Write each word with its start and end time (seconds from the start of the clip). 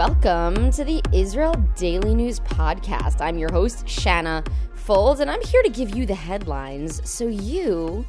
Welcome 0.00 0.70
to 0.70 0.82
the 0.82 1.02
Israel 1.12 1.52
Daily 1.76 2.14
News 2.14 2.40
Podcast. 2.40 3.20
I'm 3.20 3.36
your 3.36 3.52
host, 3.52 3.86
Shanna 3.86 4.42
Folds, 4.72 5.20
and 5.20 5.30
I'm 5.30 5.42
here 5.42 5.62
to 5.62 5.68
give 5.68 5.94
you 5.94 6.06
the 6.06 6.14
headlines 6.14 7.06
so 7.06 7.28
you 7.28 8.06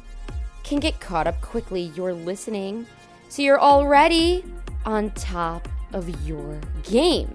can 0.64 0.80
get 0.80 1.00
caught 1.00 1.26
up 1.26 1.38
quickly. 1.42 1.92
You're 1.94 2.14
listening, 2.14 2.86
so 3.28 3.42
you're 3.42 3.60
already 3.60 4.42
on 4.86 5.10
top 5.10 5.68
of 5.92 6.08
your 6.26 6.58
game. 6.82 7.28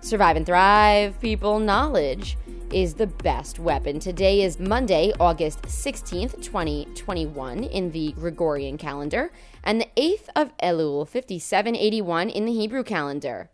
Survive 0.00 0.34
and 0.34 0.44
thrive, 0.44 1.20
people. 1.20 1.60
Knowledge 1.60 2.36
is 2.72 2.94
the 2.94 3.06
best 3.06 3.60
weapon. 3.60 4.00
Today 4.00 4.42
is 4.42 4.58
Monday, 4.58 5.12
August 5.20 5.62
16th, 5.62 6.42
2021, 6.42 7.62
in 7.62 7.92
the 7.92 8.10
Gregorian 8.18 8.76
calendar, 8.76 9.30
and 9.62 9.80
the 9.80 9.88
8th 9.96 10.30
of 10.34 10.56
Elul, 10.58 11.06
5781, 11.06 12.28
in 12.28 12.44
the 12.44 12.52
Hebrew 12.52 12.82
calendar. 12.82 13.50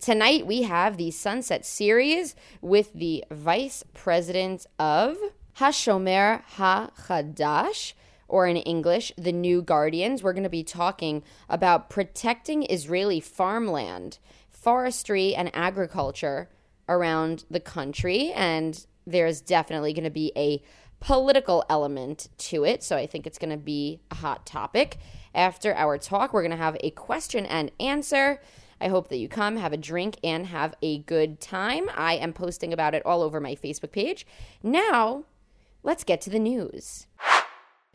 Tonight 0.00 0.46
we 0.46 0.62
have 0.62 0.96
the 0.96 1.10
Sunset 1.10 1.66
Series 1.66 2.36
with 2.60 2.92
the 2.92 3.24
Vice 3.32 3.82
President 3.94 4.64
of 4.78 5.18
Hashomer 5.56 6.44
HaChadash, 6.54 7.94
or 8.28 8.46
in 8.46 8.56
English, 8.58 9.12
the 9.18 9.32
New 9.32 9.60
Guardians. 9.60 10.22
We're 10.22 10.34
going 10.34 10.44
to 10.44 10.48
be 10.48 10.62
talking 10.62 11.24
about 11.48 11.90
protecting 11.90 12.62
Israeli 12.70 13.18
farmland, 13.18 14.18
forestry, 14.50 15.34
and 15.34 15.50
agriculture 15.52 16.48
around 16.88 17.44
the 17.50 17.60
country. 17.60 18.30
And 18.36 18.86
there's 19.04 19.40
definitely 19.40 19.92
going 19.94 20.04
to 20.04 20.10
be 20.10 20.30
a 20.36 20.62
political 21.00 21.64
element 21.68 22.28
to 22.38 22.64
it. 22.64 22.84
So 22.84 22.96
I 22.96 23.08
think 23.08 23.26
it's 23.26 23.38
going 23.38 23.50
to 23.50 23.56
be 23.56 23.98
a 24.12 24.14
hot 24.14 24.46
topic. 24.46 24.98
After 25.34 25.74
our 25.74 25.98
talk, 25.98 26.32
we're 26.32 26.42
going 26.42 26.52
to 26.52 26.56
have 26.56 26.76
a 26.84 26.90
question 26.90 27.46
and 27.46 27.72
answer. 27.80 28.40
I 28.80 28.88
hope 28.88 29.08
that 29.08 29.18
you 29.18 29.28
come, 29.28 29.56
have 29.56 29.72
a 29.72 29.76
drink, 29.76 30.18
and 30.22 30.46
have 30.46 30.74
a 30.82 30.98
good 30.98 31.40
time. 31.40 31.90
I 31.96 32.14
am 32.14 32.32
posting 32.32 32.72
about 32.72 32.94
it 32.94 33.04
all 33.04 33.22
over 33.22 33.40
my 33.40 33.54
Facebook 33.54 33.92
page. 33.92 34.26
Now, 34.62 35.24
let's 35.82 36.04
get 36.04 36.20
to 36.22 36.30
the 36.30 36.38
news. 36.38 37.06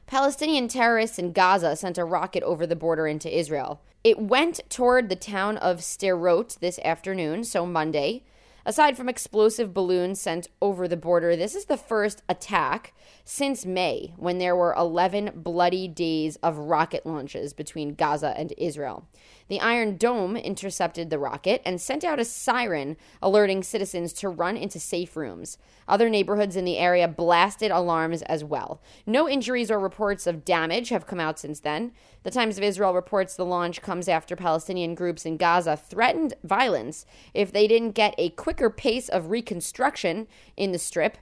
Palestinian 0.05 0.67
terrorists 0.67 1.17
in 1.17 1.31
Gaza 1.31 1.75
sent 1.75 1.97
a 1.97 2.05
rocket 2.05 2.44
over 2.44 2.67
the 2.67 2.75
border 2.75 3.07
into 3.07 3.35
Israel. 3.35 3.81
It 4.03 4.19
went 4.19 4.59
toward 4.69 5.09
the 5.09 5.16
town 5.16 5.57
of 5.57 5.80
Sderot 5.80 6.59
this 6.59 6.77
afternoon, 6.80 7.45
so 7.45 7.66
Monday. 7.66 8.23
Aside 8.66 8.95
from 8.95 9.09
explosive 9.09 9.73
balloons 9.73 10.22
sent 10.22 10.47
over 10.61 10.88
the 10.88 10.95
border, 10.95 11.36
this 11.36 11.53
is 11.53 11.66
the 11.66 11.75
first 11.75 12.23
attack 12.30 12.94
since 13.25 13.66
May, 13.66 14.14
when 14.16 14.38
there 14.38 14.56
were 14.56 14.73
11 14.73 15.31
bloody 15.36 15.88
days 15.89 16.38
of 16.38 16.58
rocket 16.58 17.06
launches 17.06 17.53
between 17.53 17.95
Gaza 17.95 18.34
and 18.38 18.53
Israel. 18.58 19.06
The 19.50 19.59
Iron 19.59 19.97
Dome 19.97 20.38
intercepted 20.38 21.09
the 21.09 21.19
rocket 21.19 21.61
and 21.66 21.80
sent 21.80 22.06
out 22.06 22.19
a 22.19 22.25
siren 22.25 22.95
alerting 23.22 23.64
citizens 23.64 24.14
to 24.14 24.30
run 24.30 24.56
into 24.56 24.80
safe 24.80 25.17
rooms. 25.17 25.58
Other 25.88 26.09
neighborhoods 26.09 26.56
in 26.56 26.64
the 26.64 26.78
area 26.78 27.08
blasted 27.08 27.69
alarms 27.69 28.22
as 28.23 28.44
well. 28.44 28.81
No 29.06 29.28
injuries 29.28 29.69
or 29.69 29.80
reports 29.80 30.25
of 30.25 30.45
damage 30.45 30.89
have 30.89 31.06
come 31.06 31.19
out 31.19 31.38
since 31.38 31.59
then. 31.59 31.91
The 32.23 32.31
Times 32.31 32.58
of 32.58 32.64
Israel 32.64 32.94
reports 32.94 33.36
the 33.36 33.45
launch 33.45 33.81
comes 33.81 34.08
after 34.08 34.36
Palestinian 34.36 34.95
groups 34.95 35.25
in 35.25 35.36
Gaza 35.36 35.75
threatened 35.75 36.34
violence 36.44 37.06
if 37.34 37.52
they 37.52 37.67
didn't 37.67 37.91
get 37.91 38.16
a 38.17 38.30
quicker 38.53 38.69
pace 38.69 39.09
of 39.09 39.31
reconstruction 39.31 40.27
in 40.55 40.71
the 40.71 40.77
strip 40.77 41.17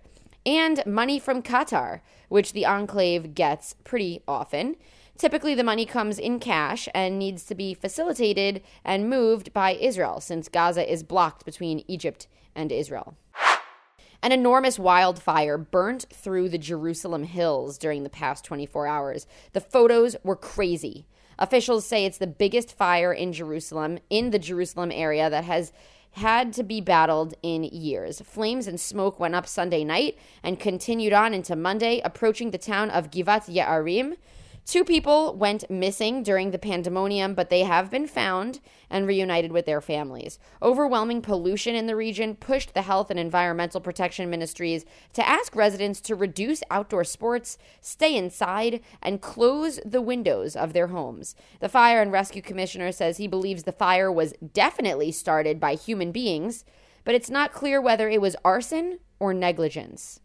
and 0.46 0.86
money 0.86 1.18
from 1.18 1.42
Qatar, 1.42 2.02
which 2.28 2.52
the 2.52 2.66
enclave 2.66 3.34
gets 3.34 3.74
pretty 3.86 4.22
often. 4.28 4.76
Typically, 5.18 5.56
the 5.56 5.64
money 5.64 5.86
comes 5.86 6.20
in 6.20 6.42
cash 6.42 6.90
and 6.94 7.18
needs 7.18 7.46
to 7.46 7.56
be 7.56 7.74
facilitated 7.74 8.62
and 8.84 9.10
moved 9.10 9.54
by 9.54 9.76
Israel, 9.76 10.20
since 10.20 10.50
Gaza 10.50 10.92
is 10.92 11.04
blocked 11.04 11.46
between 11.46 11.86
Egypt 11.88 12.28
and 12.54 12.70
Israel. 12.70 13.16
An 14.22 14.34
enormous 14.34 14.78
wildfire 14.78 15.58
burnt 15.58 16.08
through 16.12 16.50
the 16.50 16.58
Jerusalem 16.58 17.24
hills 17.24 17.78
during 17.78 18.04
the 18.04 18.10
past 18.10 18.44
24 18.44 18.88
hours. 18.88 19.26
The 19.54 19.62
photos 19.62 20.18
were 20.22 20.36
crazy. 20.36 21.08
Officials 21.40 21.86
say 21.86 22.04
it's 22.04 22.18
the 22.18 22.28
biggest 22.28 22.76
fire 22.76 23.14
in 23.14 23.32
Jerusalem, 23.32 24.00
in 24.10 24.32
the 24.32 24.38
Jerusalem 24.38 24.92
area, 24.92 25.30
that 25.30 25.46
has 25.46 25.72
had 26.14 26.54
to 26.54 26.64
be 26.64 26.82
battled 26.82 27.34
in 27.42 27.64
years. 27.64 28.22
Flames 28.22 28.68
and 28.68 28.80
smoke 28.80 29.20
went 29.20 29.36
up 29.36 29.48
Sunday 29.48 29.84
night 29.84 30.18
and 30.44 30.60
continued 30.60 31.14
on 31.14 31.34
into 31.34 31.56
Monday, 31.56 32.02
approaching 32.04 32.52
the 32.52 32.58
town 32.58 32.90
of 32.90 33.12
Givat 33.12 33.50
Ya'arim. 33.54 34.16
Two 34.72 34.86
people 34.86 35.36
went 35.36 35.70
missing 35.70 36.24
during 36.24 36.52
the 36.52 36.58
pandemonium, 36.58 37.34
but 37.34 37.50
they 37.50 37.64
have 37.64 37.92
been 37.92 38.08
found 38.08 38.62
and 38.90 39.06
reunited 39.06 39.52
with 39.52 39.66
their 39.66 39.82
families. 39.82 40.40
Overwhelming 40.62 41.22
pollution 41.22 41.76
in 41.76 41.88
the 41.88 41.96
region 41.98 42.36
pushed 42.36 42.74
the 42.74 42.84
health 42.84 43.12
and 43.12 43.20
environmental 43.20 43.82
protection 43.82 44.30
ministries 44.30 44.86
to 45.12 45.28
ask 45.28 45.58
residents 45.58 46.00
to 46.00 46.16
reduce 46.16 46.64
outdoor 46.72 47.04
sports, 47.04 47.58
stay 47.82 48.16
inside, 48.16 48.80
and 49.02 49.20
close 49.20 49.82
the 49.84 50.02
windows 50.02 50.56
of 50.56 50.72
their 50.72 50.88
homes. 50.88 51.36
The 51.60 51.68
fire 51.68 52.02
and 52.02 52.10
rescue 52.10 52.42
commissioner 52.42 52.94
says 52.94 53.18
he 53.18 53.28
believes 53.28 53.64
the 53.64 53.74
fire 53.74 54.10
was 54.10 54.34
definitely 54.54 55.12
started 55.12 55.60
by 55.60 55.76
human 55.76 56.14
beings, 56.14 56.64
but 57.04 57.14
it's 57.14 57.30
not 57.30 57.52
clear 57.52 57.82
whether 57.82 58.08
it 58.08 58.22
was 58.22 58.38
arson 58.46 59.00
or 59.20 59.34
negligence. 59.34 60.21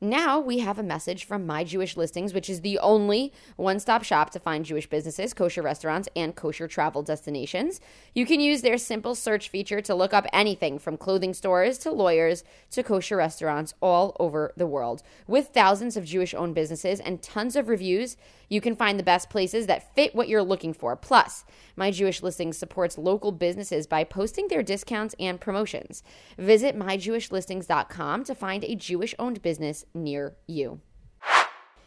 Now 0.00 0.40
we 0.40 0.58
have 0.58 0.78
a 0.78 0.82
message 0.82 1.24
from 1.24 1.46
My 1.46 1.62
Jewish 1.62 1.96
Listings, 1.96 2.34
which 2.34 2.50
is 2.50 2.60
the 2.62 2.78
only 2.80 3.32
one 3.56 3.78
stop 3.78 4.02
shop 4.02 4.30
to 4.30 4.40
find 4.40 4.64
Jewish 4.64 4.88
businesses, 4.88 5.32
kosher 5.32 5.62
restaurants, 5.62 6.08
and 6.16 6.34
kosher 6.34 6.66
travel 6.66 7.02
destinations. 7.02 7.80
You 8.12 8.26
can 8.26 8.40
use 8.40 8.62
their 8.62 8.76
simple 8.76 9.14
search 9.14 9.48
feature 9.48 9.80
to 9.82 9.94
look 9.94 10.12
up 10.12 10.26
anything 10.32 10.80
from 10.80 10.96
clothing 10.96 11.32
stores 11.32 11.78
to 11.78 11.92
lawyers 11.92 12.42
to 12.72 12.82
kosher 12.82 13.16
restaurants 13.16 13.72
all 13.80 14.16
over 14.18 14.52
the 14.56 14.66
world. 14.66 15.02
With 15.28 15.48
thousands 15.48 15.96
of 15.96 16.04
Jewish 16.04 16.34
owned 16.34 16.56
businesses 16.56 16.98
and 16.98 17.22
tons 17.22 17.54
of 17.54 17.68
reviews, 17.68 18.16
you 18.48 18.60
can 18.60 18.76
find 18.76 18.98
the 18.98 19.04
best 19.04 19.30
places 19.30 19.66
that 19.68 19.94
fit 19.94 20.14
what 20.14 20.28
you're 20.28 20.42
looking 20.42 20.74
for. 20.74 20.96
Plus, 20.96 21.44
My 21.76 21.90
Jewish 21.90 22.22
Listings 22.22 22.58
supports 22.58 22.98
local 22.98 23.32
businesses 23.32 23.86
by 23.86 24.04
posting 24.04 24.48
their 24.48 24.62
discounts 24.62 25.14
and 25.18 25.40
promotions. 25.40 26.02
Visit 26.36 26.78
myjewishlistings.com 26.78 28.24
to 28.24 28.34
find 28.34 28.64
a 28.64 28.74
Jewish 28.74 29.14
owned 29.18 29.40
business 29.40 29.83
near 29.92 30.36
you. 30.46 30.80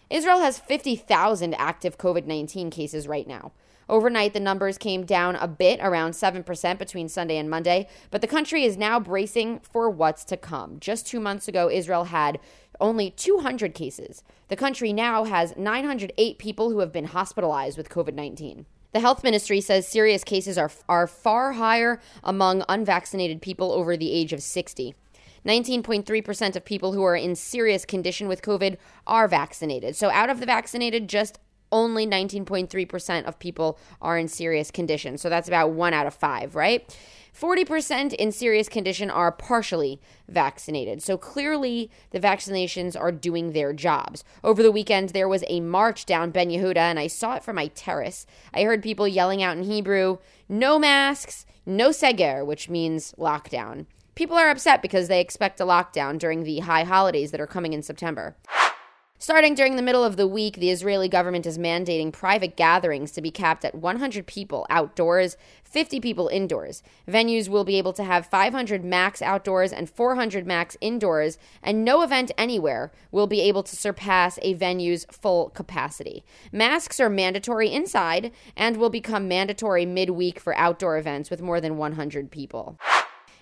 Israel 0.09 0.39
has 0.39 0.59
50,000 0.59 1.53
active 1.55 1.97
COVID 1.97 2.25
19 2.25 2.69
cases 2.69 3.07
right 3.07 3.27
now. 3.27 3.51
Overnight, 3.89 4.33
the 4.33 4.39
numbers 4.39 4.77
came 4.77 5.05
down 5.05 5.37
a 5.37 5.47
bit, 5.47 5.79
around 5.81 6.11
7% 6.11 6.77
between 6.77 7.07
Sunday 7.07 7.37
and 7.37 7.49
Monday, 7.49 7.87
but 8.11 8.19
the 8.19 8.27
country 8.27 8.63
is 8.63 8.75
now 8.75 8.99
bracing 8.99 9.59
for 9.61 9.89
what's 9.89 10.25
to 10.25 10.35
come. 10.35 10.77
Just 10.79 11.07
two 11.07 11.21
months 11.21 11.47
ago, 11.47 11.69
Israel 11.69 12.05
had 12.05 12.39
only 12.81 13.09
200 13.11 13.73
cases. 13.73 14.23
The 14.49 14.57
country 14.57 14.91
now 14.91 15.23
has 15.23 15.55
908 15.55 16.37
people 16.37 16.69
who 16.69 16.79
have 16.79 16.91
been 16.91 17.05
hospitalized 17.05 17.77
with 17.77 17.89
COVID 17.89 18.13
19. 18.13 18.65
The 18.93 18.99
health 18.99 19.23
ministry 19.23 19.61
says 19.61 19.87
serious 19.87 20.23
cases 20.23 20.57
are, 20.57 20.71
are 20.89 21.07
far 21.07 21.53
higher 21.53 22.01
among 22.23 22.63
unvaccinated 22.67 23.41
people 23.41 23.71
over 23.71 23.95
the 23.95 24.11
age 24.11 24.33
of 24.33 24.41
60. 24.41 24.95
19.3% 25.47 26.55
of 26.55 26.65
people 26.65 26.93
who 26.93 27.03
are 27.03 27.15
in 27.15 27.35
serious 27.35 27.85
condition 27.85 28.27
with 28.27 28.41
COVID 28.41 28.77
are 29.05 29.27
vaccinated. 29.27 29.95
So, 29.95 30.09
out 30.09 30.29
of 30.29 30.39
the 30.39 30.45
vaccinated, 30.45 31.07
just 31.07 31.39
only 31.71 32.05
19.3% 32.05 33.25
of 33.25 33.39
people 33.39 33.79
are 34.01 34.17
in 34.17 34.27
serious 34.27 34.71
condition. 34.71 35.17
So, 35.17 35.29
that's 35.29 35.47
about 35.47 35.71
one 35.71 35.93
out 35.93 36.05
of 36.05 36.13
five, 36.13 36.55
right? 36.55 36.93
40% 37.39 38.13
in 38.15 38.31
serious 38.31 38.67
condition 38.67 39.11
are 39.11 39.31
partially 39.31 40.01
vaccinated. 40.27 41.03
So 41.03 41.17
clearly, 41.17 41.91
the 42.09 42.19
vaccinations 42.19 42.99
are 42.99 43.11
doing 43.11 43.51
their 43.51 43.73
jobs. 43.73 44.23
Over 44.43 44.63
the 44.63 44.71
weekend, 44.71 45.09
there 45.09 45.27
was 45.27 45.43
a 45.47 45.59
march 45.59 46.07
down 46.07 46.31
Ben 46.31 46.49
Yehuda, 46.49 46.77
and 46.77 46.97
I 46.97 47.05
saw 47.05 47.35
it 47.35 47.43
from 47.43 47.57
my 47.57 47.67
terrace. 47.67 48.25
I 48.55 48.63
heard 48.63 48.81
people 48.81 49.07
yelling 49.07 49.43
out 49.43 49.55
in 49.55 49.63
Hebrew, 49.63 50.17
no 50.49 50.79
masks, 50.79 51.45
no 51.63 51.89
seger, 51.89 52.43
which 52.43 52.69
means 52.69 53.13
lockdown. 53.19 53.85
People 54.17 54.35
are 54.35 54.49
upset 54.49 54.81
because 54.81 55.09
they 55.09 55.21
expect 55.21 55.59
a 55.59 55.63
lockdown 55.63 56.17
during 56.17 56.41
the 56.41 56.61
high 56.61 56.85
holidays 56.85 57.29
that 57.29 57.39
are 57.39 57.45
coming 57.45 57.73
in 57.73 57.83
September. 57.83 58.35
Starting 59.19 59.53
during 59.53 59.75
the 59.75 59.83
middle 59.83 60.03
of 60.03 60.17
the 60.17 60.25
week, 60.25 60.55
the 60.55 60.71
Israeli 60.71 61.07
government 61.07 61.45
is 61.45 61.59
mandating 61.59 62.11
private 62.11 62.57
gatherings 62.57 63.11
to 63.11 63.21
be 63.21 63.29
capped 63.29 63.63
at 63.63 63.75
100 63.75 64.25
people 64.25 64.65
outdoors, 64.71 65.37
50 65.63 65.99
people 65.99 66.29
indoors. 66.29 66.81
Venues 67.07 67.47
will 67.47 67.63
be 67.63 67.77
able 67.77 67.93
to 67.93 68.03
have 68.03 68.25
500 68.25 68.83
max 68.83 69.21
outdoors 69.21 69.71
and 69.71 69.87
400 69.87 70.47
max 70.47 70.75
indoors, 70.81 71.37
and 71.61 71.85
no 71.85 72.01
event 72.01 72.31
anywhere 72.39 72.91
will 73.11 73.27
be 73.27 73.41
able 73.41 73.61
to 73.61 73.75
surpass 73.75 74.39
a 74.41 74.55
venue's 74.55 75.05
full 75.11 75.49
capacity. 75.51 76.23
Masks 76.51 76.99
are 76.99 77.09
mandatory 77.09 77.71
inside 77.71 78.31
and 78.55 78.77
will 78.77 78.89
become 78.89 79.27
mandatory 79.27 79.85
midweek 79.85 80.39
for 80.39 80.57
outdoor 80.57 80.97
events 80.97 81.29
with 81.29 81.39
more 81.39 81.61
than 81.61 81.77
100 81.77 82.31
people. 82.31 82.79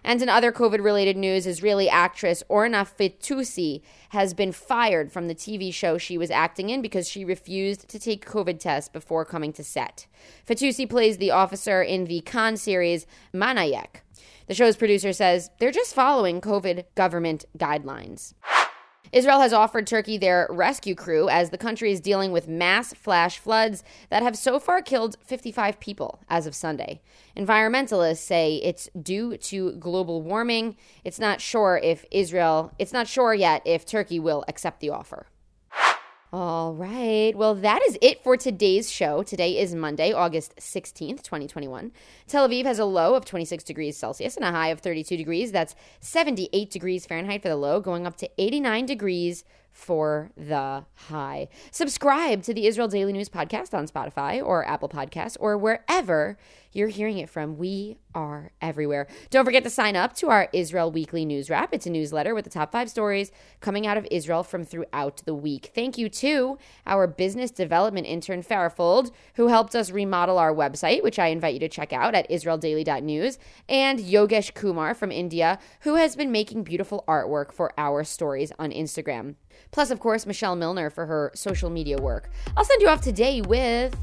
And 0.06 0.22
in 0.22 0.30
other 0.30 0.52
COVID 0.52 0.84
related 0.84 1.18
news, 1.18 1.48
Israeli 1.48 1.90
actress 1.90 2.44
Orna 2.48 2.86
Fitoussi 2.86 3.82
has 4.10 4.36
been 4.36 4.52
fired 4.52 5.12
from 5.12 5.28
the 5.28 5.34
TV 5.34 5.74
show 5.74 5.98
she 5.98 6.16
was 6.16 6.30
acting 6.30 6.70
in 6.70 6.84
because 6.84 7.10
she 7.10 7.26
refused 7.26 7.90
to 7.90 7.98
take 7.98 8.24
COVID 8.24 8.60
tests 8.60 8.88
before 8.88 9.26
coming 9.26 9.52
to 9.54 9.64
set. 9.64 10.06
Fitoussi 10.48 10.88
plays 10.88 11.18
the 11.18 11.32
officer 11.32 11.82
in 11.82 12.06
the 12.06 12.22
Kan 12.22 12.56
series 12.56 13.08
Manayek. 13.34 14.02
The 14.46 14.54
show's 14.54 14.76
producer 14.76 15.12
says 15.12 15.50
they're 15.58 15.72
just 15.72 15.96
following 15.96 16.40
COVID 16.40 16.86
government 16.94 17.46
guidelines. 17.58 18.36
Israel 19.12 19.40
has 19.40 19.54
offered 19.54 19.88
Turkey 19.88 20.18
their 20.18 20.48
rescue 20.50 20.96
crew 20.96 21.30
as 21.30 21.50
the 21.50 21.58
country 21.58 21.92
is 21.92 22.00
dealing 22.00 22.32
with 22.32 22.48
mass 22.48 22.94
flash 22.94 23.40
floods 23.40 23.84
that 24.10 24.24
have 24.24 24.38
so 24.38 24.60
far 24.60 24.82
killed 24.82 25.18
55 25.26 25.80
people 25.80 26.20
as 26.30 26.46
of 26.48 26.56
Sunday. 26.56 27.02
Environmentalists 27.38 28.18
say 28.18 28.56
it's 28.58 28.90
due 29.02 29.38
to 29.38 29.74
global 29.74 30.22
warming. 30.22 30.76
It's 31.04 31.20
not 31.20 31.42
sure 31.42 31.80
if 31.84 32.06
Israel, 32.12 32.72
it's 32.80 32.94
not 32.94 33.08
sure 33.08 33.34
yet 33.34 33.62
if 33.66 33.86
Turkey 33.86 34.20
will 34.20 34.44
accept 34.48 34.80
the 34.80 34.90
offer. 34.90 35.28
All 36.38 36.74
right. 36.74 37.32
Well, 37.34 37.56
that 37.56 37.82
is 37.88 37.98
it 38.02 38.22
for 38.22 38.36
today's 38.36 38.92
show. 38.92 39.24
Today 39.24 39.58
is 39.58 39.74
Monday, 39.74 40.12
August 40.12 40.54
16th, 40.58 41.24
2021. 41.24 41.94
Tel 42.28 42.50
Aviv 42.50 42.66
has 42.66 42.78
a 42.78 42.84
low 42.84 43.16
of 43.16 43.24
26 43.24 43.64
degrees 43.64 43.96
Celsius 43.96 44.36
and 44.36 44.44
a 44.44 44.52
high 44.52 44.68
of 44.68 44.82
32 44.82 45.16
degrees. 45.16 45.54
That's 45.54 45.76
78 46.02 46.70
degrees 46.70 47.06
Fahrenheit 47.06 47.42
for 47.42 47.48
the 47.48 47.56
low, 47.56 47.80
going 47.80 48.06
up 48.06 48.18
to 48.18 48.30
89 48.38 48.86
degrees 48.86 49.46
for 49.76 50.32
the 50.38 50.86
high. 51.10 51.50
Subscribe 51.70 52.42
to 52.44 52.54
the 52.54 52.66
Israel 52.66 52.88
Daily 52.88 53.12
News 53.12 53.28
podcast 53.28 53.74
on 53.74 53.88
Spotify 53.88 54.42
or 54.42 54.66
Apple 54.66 54.88
Podcasts 54.88 55.36
or 55.38 55.58
wherever 55.58 56.38
you're 56.72 56.88
hearing 56.88 57.18
it 57.18 57.30
from. 57.30 57.58
We 57.58 57.98
are 58.14 58.52
everywhere. 58.62 59.08
Don't 59.30 59.46
forget 59.46 59.64
to 59.64 59.70
sign 59.70 59.96
up 59.96 60.14
to 60.18 60.30
our 60.30 60.50
Israel 60.54 60.92
Weekly 60.92 61.26
News 61.26 61.50
Wrap. 61.50 61.74
It's 61.74 61.86
a 61.86 61.90
newsletter 61.90 62.34
with 62.34 62.46
the 62.46 62.50
top 62.50 62.72
five 62.72 62.90
stories 62.90 63.32
coming 63.60 63.86
out 63.86 63.98
of 63.98 64.08
Israel 64.10 64.44
from 64.44 64.64
throughout 64.64 65.22
the 65.26 65.34
week. 65.34 65.72
Thank 65.76 65.98
you 65.98 66.10
to 66.10 66.58
our 66.86 67.06
business 67.06 67.52
development 67.52 68.08
intern, 68.08 68.44
Farafold, 68.44 69.12
who 69.36 69.48
helped 69.48 69.76
us 69.76 69.92
remodel 69.92 70.38
our 70.38 70.54
website, 70.54 71.04
which 71.04 71.20
I 71.20 71.28
invite 71.28 71.54
you 71.54 71.60
to 71.62 71.70
check 71.70 71.92
out 71.92 72.16
at 72.16 72.30
israeldaily.news, 72.30 73.40
and 73.68 74.00
Yogesh 74.00 74.54
Kumar 74.54 74.94
from 74.94 75.12
India, 75.12 75.60
who 75.82 75.96
has 75.96 76.16
been 76.16 76.32
making 76.32 76.64
beautiful 76.64 77.04
artwork 77.08 77.54
for 77.54 77.74
our 77.78 78.04
stories 78.04 78.52
on 78.58 78.72
Instagram. 78.72 79.36
Plus, 79.72 79.92
of 79.92 80.00
course, 80.00 80.26
Michelle 80.26 80.56
Milner 80.56 80.90
for 80.90 81.06
her 81.06 81.32
social 81.36 81.70
media 81.70 81.98
work. 81.98 82.30
I'll 82.56 82.66
send 82.66 82.82
you 82.82 82.88
off 82.88 83.02
today 83.02 83.42
with 83.42 83.96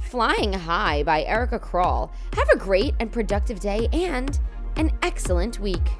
Flying 0.00 0.52
High 0.52 1.02
by 1.02 1.24
Erica 1.24 1.58
Krall. 1.58 2.10
Have 2.34 2.48
a 2.50 2.58
great 2.58 2.94
and 3.00 3.10
productive 3.10 3.60
day 3.60 3.88
and 3.92 4.38
an 4.76 4.90
excellent 5.02 5.58
week. 5.58 5.90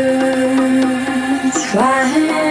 flying 1.70 2.49